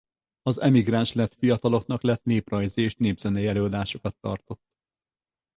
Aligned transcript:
Az 0.41 0.61
emigráns 0.61 1.13
lett 1.13 1.33
fiataloknak 1.33 2.01
lett 2.03 2.23
néprajzi 2.23 2.81
és 2.81 2.95
népzenei 2.95 3.47
előadásokat 3.47 4.15
tartott. 4.15 4.63